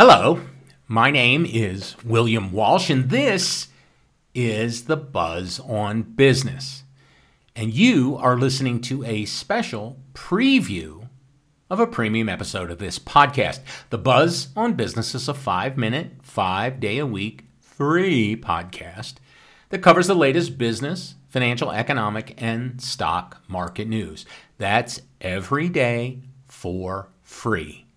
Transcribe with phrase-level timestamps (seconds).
[0.00, 0.42] Hello,
[0.86, 3.66] my name is William Walsh, and this
[4.32, 6.84] is the Buzz on Business.
[7.56, 11.08] And you are listening to a special preview
[11.68, 13.58] of a premium episode of this podcast.
[13.90, 19.14] The Buzz on Business is a five minute, five day a week, free podcast
[19.70, 24.26] that covers the latest business, financial, economic, and stock market news.
[24.58, 27.87] That's every day for free.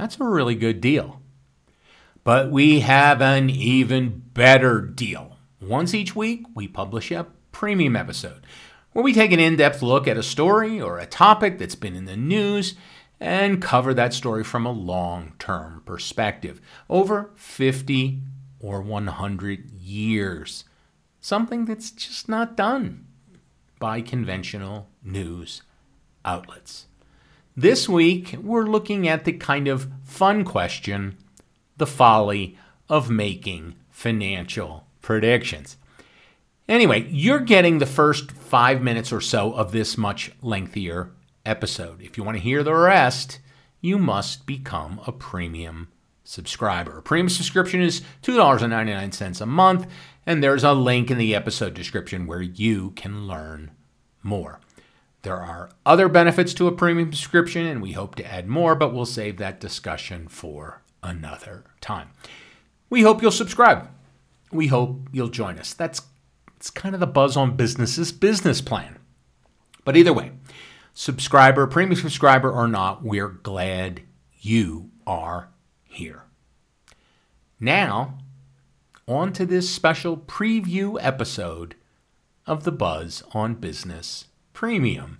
[0.00, 1.20] That's a really good deal.
[2.24, 5.36] But we have an even better deal.
[5.60, 8.46] Once each week, we publish a premium episode
[8.92, 11.94] where we take an in depth look at a story or a topic that's been
[11.94, 12.76] in the news
[13.20, 18.22] and cover that story from a long term perspective over 50
[18.58, 20.64] or 100 years.
[21.20, 23.04] Something that's just not done
[23.78, 25.60] by conventional news
[26.24, 26.86] outlets.
[27.56, 31.16] This week, we're looking at the kind of fun question
[31.76, 32.56] the folly
[32.88, 35.76] of making financial predictions.
[36.68, 41.10] Anyway, you're getting the first five minutes or so of this much lengthier
[41.44, 42.00] episode.
[42.00, 43.40] If you want to hear the rest,
[43.80, 45.88] you must become a premium
[46.22, 46.98] subscriber.
[46.98, 49.86] A premium subscription is $2.99 a month,
[50.24, 53.72] and there's a link in the episode description where you can learn
[54.22, 54.60] more.
[55.22, 58.94] There are other benefits to a premium subscription, and we hope to add more, but
[58.94, 62.10] we'll save that discussion for another time.
[62.88, 63.88] We hope you'll subscribe.
[64.50, 65.74] We hope you'll join us.
[65.74, 66.02] That's
[66.56, 68.98] it's kind of the buzz on business's business plan.
[69.84, 70.32] But either way,
[70.92, 74.02] subscriber, premium subscriber or not, we're glad
[74.38, 75.48] you are
[75.84, 76.24] here.
[77.58, 78.18] Now,
[79.08, 81.76] on to this special preview episode
[82.46, 84.26] of the Buzz on Business
[84.60, 85.16] Premium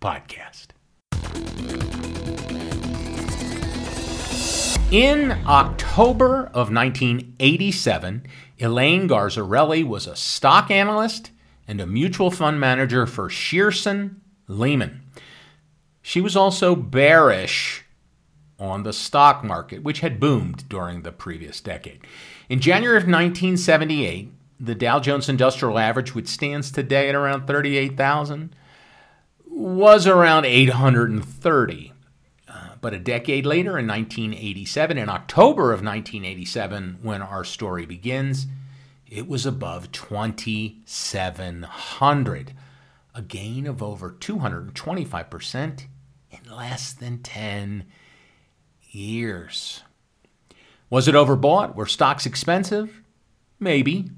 [0.00, 0.68] podcast.
[4.92, 8.24] In October of 1987,
[8.60, 11.32] Elaine Garzarelli was a stock analyst
[11.66, 15.02] and a mutual fund manager for Shearson Lehman.
[16.00, 17.84] She was also bearish
[18.60, 22.06] on the stock market, which had boomed during the previous decade.
[22.48, 24.30] In January of 1978,
[24.62, 28.54] the Dow Jones Industrial Average, which stands today at around 38,000,
[29.44, 31.92] was around 830.
[32.48, 38.46] Uh, but a decade later, in 1987, in October of 1987, when our story begins,
[39.10, 42.54] it was above 2,700,
[43.14, 45.86] a gain of over 225%
[46.30, 47.84] in less than 10
[48.90, 49.82] years.
[50.88, 51.74] Was it overbought?
[51.74, 53.02] Were stocks expensive?
[53.58, 54.12] Maybe.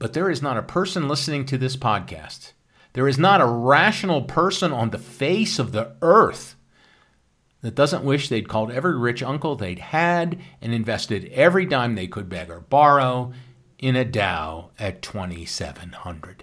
[0.00, 2.54] But there is not a person listening to this podcast,
[2.94, 6.56] there is not a rational person on the face of the earth
[7.60, 12.08] that doesn't wish they'd called every rich uncle they'd had and invested every dime they
[12.08, 13.32] could beg or borrow
[13.78, 16.42] in a Dow at 2,700.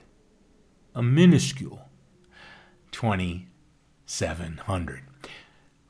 [0.96, 1.90] A minuscule
[2.92, 5.02] 2,700.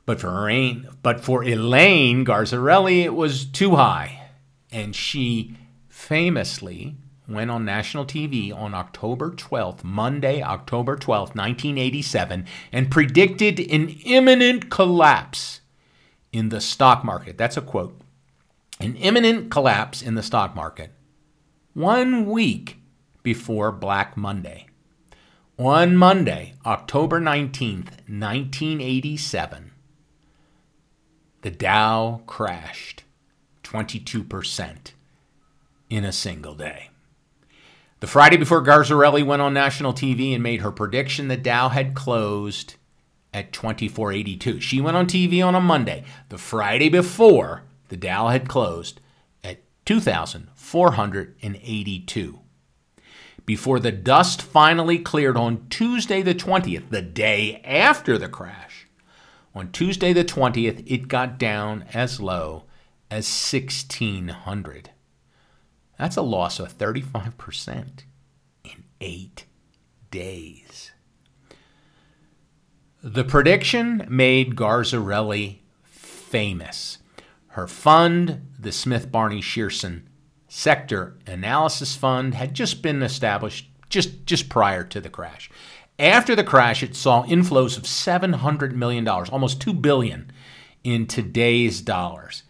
[0.06, 4.30] But for Elaine, but for Elaine Garzarelli, it was too high,
[4.72, 5.56] and she
[5.88, 6.96] famously
[7.28, 14.70] went on national TV on October 12th, Monday, October 12th, 1987, and predicted an imminent
[14.70, 15.60] collapse
[16.32, 17.36] in the stock market.
[17.36, 18.00] That's a quote.
[18.80, 20.92] An imminent collapse in the stock market
[21.74, 22.78] one week
[23.22, 24.66] before Black Monday.
[25.58, 29.72] On Monday, October 19th, 1987,
[31.42, 33.02] the Dow crashed
[33.64, 34.92] 22%
[35.90, 36.90] in a single day.
[38.00, 41.96] The Friday before Garzarelli went on national TV and made her prediction that Dow had
[41.96, 42.76] closed
[43.34, 44.60] at 2482.
[44.60, 46.04] She went on TV on a Monday.
[46.28, 49.00] The Friday before, the Dow had closed
[49.42, 52.38] at 2482.
[53.44, 58.86] Before the dust finally cleared on Tuesday the 20th, the day after the crash,
[59.56, 62.62] on Tuesday the 20th, it got down as low
[63.10, 64.90] as 1600.
[65.98, 68.04] That's a loss of 35%
[68.64, 69.44] in eight
[70.10, 70.92] days.
[73.02, 76.98] The prediction made Garzarelli famous.
[77.48, 80.02] Her fund, the Smith Barney Shearson
[80.48, 85.50] Sector Analysis Fund, had just been established just, just prior to the crash.
[85.98, 90.30] After the crash, it saw inflows of $700 million, almost 2 billion
[90.84, 92.44] in today's dollars.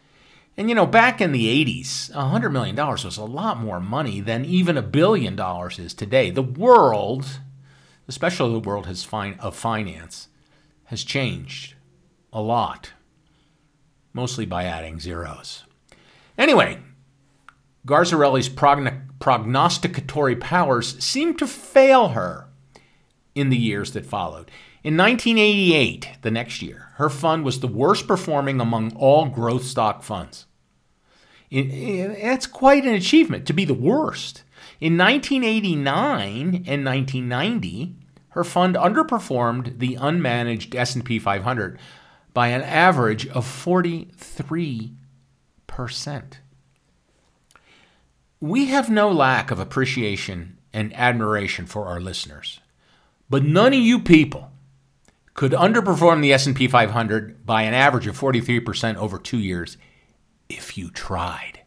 [0.59, 4.45] And you know, back in the 80s, $100 million was a lot more money than
[4.45, 6.31] even a billion dollars is today.
[6.31, 7.39] The world,
[8.09, 9.07] especially the world has
[9.39, 10.27] of finance,
[10.87, 11.77] has changed
[12.33, 12.93] a lot.
[14.13, 15.63] mostly by adding zeros.
[16.37, 16.81] Anyway,
[17.87, 22.49] Garzarelli's progn- prognosticatory powers seemed to fail her
[23.37, 24.51] in the years that followed.
[24.83, 30.03] In 1988, the next year, her fund was the worst performing among all growth stock
[30.03, 30.47] funds.
[31.51, 34.43] That's quite an achievement to be the worst.
[34.81, 37.97] In 1989 and 1990,
[38.31, 41.79] her fund underperformed the unmanaged S&P 500
[42.35, 44.93] by an average of 43%.
[48.41, 52.61] We have no lack of appreciation and admiration for our listeners.
[53.29, 54.53] But none of you people
[55.35, 59.77] could underperform the S&P 500 by an average of 43% over 2 years
[60.49, 61.61] if you tried.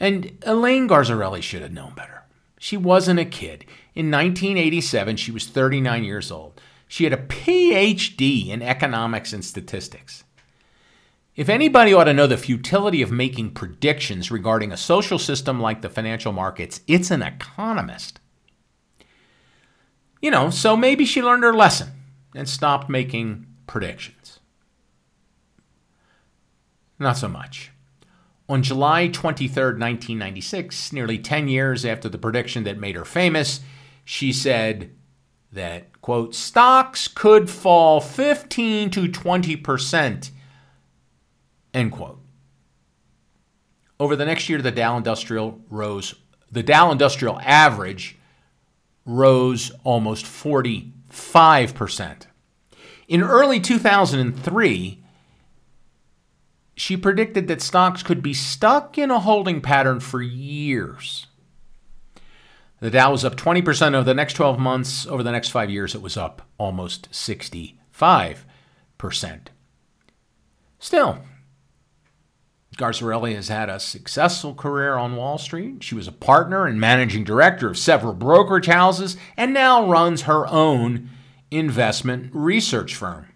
[0.00, 2.24] And Elaine Garzarelli should have known better.
[2.58, 3.64] She wasn't a kid.
[3.94, 6.60] In 1987, she was 39 years old.
[6.88, 10.24] She had a PhD in economics and statistics.
[11.36, 15.82] If anybody ought to know the futility of making predictions regarding a social system like
[15.82, 18.20] the financial markets, it's an economist.
[20.22, 21.88] You know, so maybe she learned her lesson
[22.34, 24.23] and stopped making predictions.
[26.98, 27.70] Not so much.
[28.48, 33.60] On July 23, 1996, nearly 10 years after the prediction that made her famous,
[34.04, 34.94] she said
[35.52, 40.30] that, quote, stocks could fall 15 to 20%,
[41.72, 42.20] end quote.
[43.98, 46.14] Over the next year, the Dow Industrial rose,
[46.50, 48.18] the Dow Industrial average
[49.06, 52.26] rose almost 45%.
[53.06, 55.03] In early 2003,
[56.74, 61.26] she predicted that stocks could be stuck in a holding pattern for years.
[62.80, 65.06] The Dow was up 20% over the next 12 months.
[65.06, 67.74] Over the next five years, it was up almost 65%.
[70.78, 71.18] Still,
[72.76, 75.82] Garzarelli has had a successful career on Wall Street.
[75.82, 80.46] She was a partner and managing director of several brokerage houses and now runs her
[80.48, 81.08] own
[81.50, 83.28] investment research firm.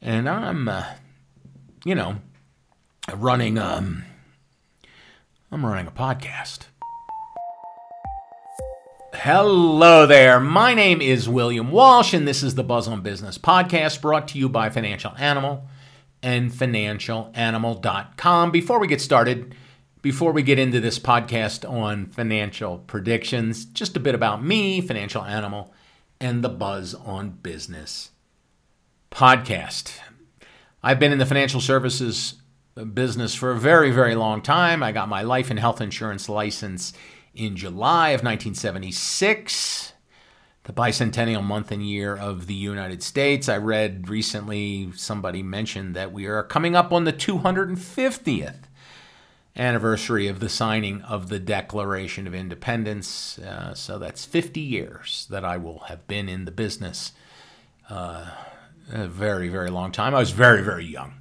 [0.00, 0.84] And I'm, uh,
[1.84, 2.16] you know,
[3.14, 4.04] running, um,
[5.50, 6.66] I'm running a podcast.
[9.14, 10.40] Hello there.
[10.40, 14.38] My name is William Walsh, and this is the Buzz on Business podcast brought to
[14.38, 15.68] you by Financial Animal
[16.22, 18.50] and financialanimal.com.
[18.50, 19.54] Before we get started,
[20.00, 25.22] before we get into this podcast on financial predictions, just a bit about me, Financial
[25.22, 25.74] Animal,
[26.20, 28.10] and the Buzz on Business
[29.10, 29.98] podcast.
[30.82, 32.34] I've been in the financial services
[32.94, 34.82] business for a very, very long time.
[34.82, 36.92] I got my life and health insurance license
[37.34, 39.92] in July of 1976
[40.64, 43.48] the bicentennial month and year of the United States.
[43.48, 48.62] I read recently somebody mentioned that we are coming up on the 250th
[49.56, 53.38] anniversary of the signing of the Declaration of Independence.
[53.38, 57.12] Uh, so that's 50 years that I will have been in the business.
[57.90, 58.30] Uh,
[58.92, 60.14] a very, very long time.
[60.14, 61.14] I was very, very young.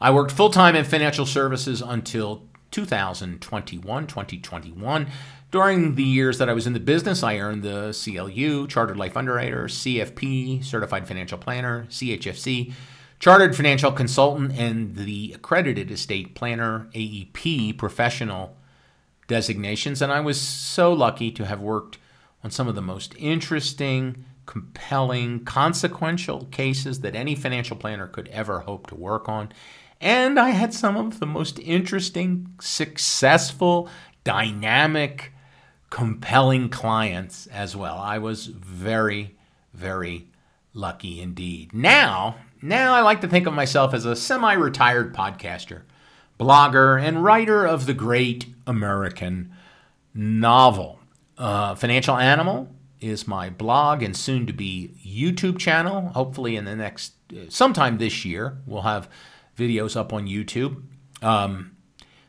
[0.00, 5.06] I worked full time in financial services until 2021, 2021.
[5.50, 9.16] During the years that I was in the business, I earned the CLU, Chartered Life
[9.16, 12.72] Underwriter, CFP, Certified Financial Planner, CHFC,
[13.20, 18.56] Chartered Financial Consultant, and the Accredited Estate Planner, AEP, professional
[19.28, 20.02] designations.
[20.02, 21.98] And I was so lucky to have worked
[22.42, 28.60] on some of the most interesting, compelling, consequential cases that any financial planner could ever
[28.60, 29.50] hope to work on.
[30.00, 33.88] And I had some of the most interesting, successful,
[34.22, 35.32] dynamic,
[35.90, 37.98] compelling clients as well.
[37.98, 39.36] I was very,
[39.72, 40.28] very
[40.72, 41.72] lucky indeed.
[41.72, 45.82] Now, now I like to think of myself as a semi-retired podcaster,
[46.38, 49.52] blogger, and writer of the great American
[50.12, 50.98] novel.
[51.38, 52.68] Uh, Financial Animal
[53.00, 56.08] is my blog and soon to be YouTube channel.
[56.08, 57.12] Hopefully, in the next
[57.48, 59.08] sometime this year, we'll have
[59.56, 60.82] videos up on YouTube.
[61.22, 61.76] Um,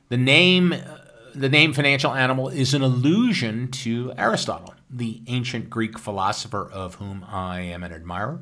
[0.09, 0.75] the name
[1.33, 7.25] the name financial animal is an allusion to Aristotle, the ancient Greek philosopher of whom
[7.27, 8.39] I am an admirer.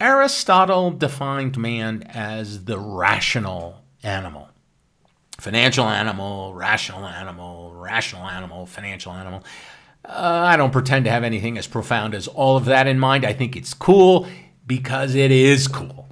[0.00, 4.50] Aristotle defined man as the rational animal.
[5.38, 9.42] Financial animal, rational animal, rational animal, financial animal.
[10.04, 13.24] Uh, I don't pretend to have anything as profound as all of that in mind.
[13.24, 14.28] I think it's cool
[14.66, 16.08] because it is cool.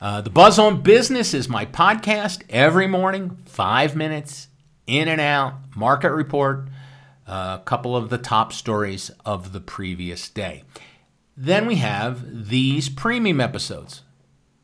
[0.00, 4.48] Uh, the Buzz on Business is my podcast every morning, five minutes
[4.86, 6.68] in and out, market report,
[7.26, 10.64] a couple of the top stories of the previous day.
[11.36, 14.02] Then we have these premium episodes.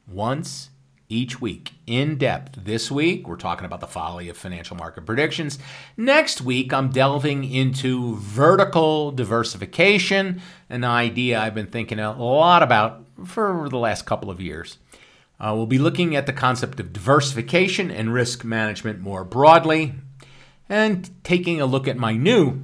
[0.06, 0.70] once
[1.08, 2.64] each week in depth.
[2.64, 5.58] This week, we're talking about the folly of financial market predictions.
[5.96, 13.04] Next week, I'm delving into vertical diversification, an idea I've been thinking a lot about
[13.24, 14.78] for the last couple of years.
[15.38, 19.94] Uh, we'll be looking at the concept of diversification and risk management more broadly,
[20.68, 22.62] and taking a look at my new,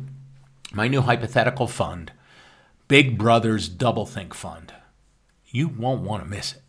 [0.73, 2.13] my new hypothetical fund,
[2.89, 4.73] Big Brothers Doublethink Fund.
[5.47, 6.62] You won't want to miss it.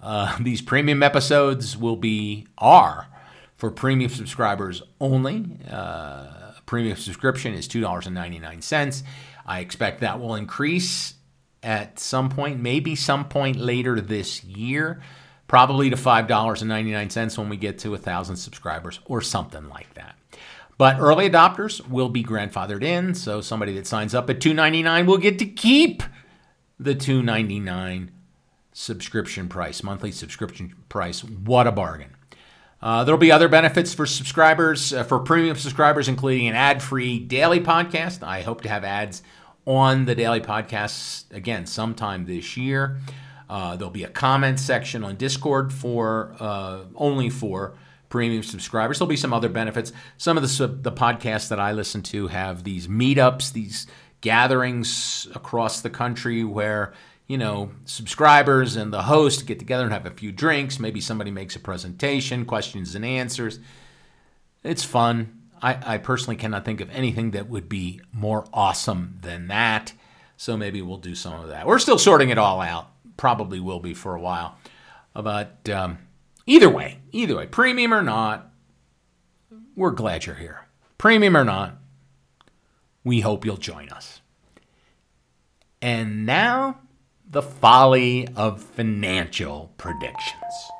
[0.00, 3.08] Uh, these premium episodes will be are
[3.56, 5.44] for premium subscribers only.
[5.68, 9.02] Uh, premium subscription is two dollars and ninety nine cents.
[9.44, 11.14] I expect that will increase
[11.62, 15.02] at some point, maybe some point later this year,
[15.48, 19.00] probably to five dollars and ninety nine cents when we get to a thousand subscribers
[19.06, 20.14] or something like that.
[20.76, 24.84] But early adopters will be grandfathered in, so somebody that signs up at two ninety
[24.84, 26.04] nine will get to keep
[26.78, 28.12] the two ninety nine
[28.78, 31.24] subscription price, monthly subscription price.
[31.24, 32.10] What a bargain.
[32.80, 37.18] Uh, there'll be other benefits for subscribers, uh, for premium subscribers, including an ad free
[37.18, 38.22] daily podcast.
[38.22, 39.24] I hope to have ads
[39.66, 43.00] on the daily podcast again sometime this year.
[43.50, 47.74] Uh, there'll be a comment section on Discord for uh, only for
[48.10, 49.00] premium subscribers.
[49.00, 49.92] There'll be some other benefits.
[50.18, 53.88] Some of the, the podcasts that I listen to have these meetups, these
[54.20, 56.92] gatherings across the country where
[57.28, 60.80] you know, subscribers and the host get together and have a few drinks.
[60.80, 63.60] Maybe somebody makes a presentation, questions and answers.
[64.64, 65.42] It's fun.
[65.60, 69.92] I, I personally cannot think of anything that would be more awesome than that.
[70.38, 71.66] So maybe we'll do some of that.
[71.66, 72.90] We're still sorting it all out.
[73.18, 74.56] Probably will be for a while.
[75.12, 75.98] But um,
[76.46, 78.50] either way, either way, premium or not,
[79.76, 80.66] we're glad you're here.
[80.96, 81.76] Premium or not,
[83.04, 84.20] we hope you'll join us.
[85.82, 86.78] And now
[87.30, 90.77] the folly of financial predictions.